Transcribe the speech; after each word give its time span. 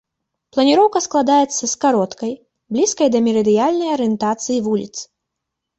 Планіроўка 0.55 1.01
складаецца 1.07 1.63
з 1.73 1.77
кароткай, 1.85 2.33
блізкай 2.77 3.07
да 3.17 3.25
мерыдыянальнай 3.29 3.89
арыентацыі 3.99 4.63
вуліцы. 4.73 5.03